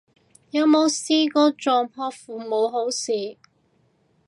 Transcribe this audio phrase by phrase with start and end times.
[0.49, 3.37] 有冇試過撞破父母好事